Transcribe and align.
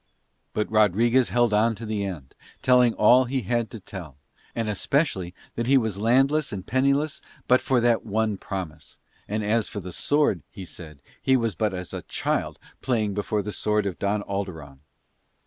But 0.53 0.71
Rodriguez 0.71 1.29
held 1.29 1.53
on 1.53 1.75
to 1.75 1.85
the 1.85 2.03
end, 2.03 2.33
telling 2.63 2.95
all 2.95 3.25
he 3.25 3.41
had 3.41 3.69
to 3.69 3.79
tell; 3.79 4.17
and 4.55 4.67
especially 4.67 5.31
that 5.53 5.67
he 5.67 5.77
was 5.77 5.99
landless 5.99 6.51
and 6.51 6.65
penniless 6.65 7.21
but 7.47 7.61
for 7.61 7.79
that 7.81 8.03
one 8.03 8.37
promise; 8.39 8.97
and 9.27 9.43
as 9.45 9.67
for 9.67 9.79
the 9.79 9.93
sword, 9.93 10.41
he 10.49 10.65
said, 10.65 11.03
he 11.21 11.37
was 11.37 11.53
but 11.53 11.75
as 11.75 11.93
a 11.93 12.01
child 12.01 12.57
playing 12.81 13.13
before 13.13 13.43
the 13.43 13.51
sword 13.51 13.85
of 13.85 13.99
Don 13.99 14.23
Alderon. 14.23 14.79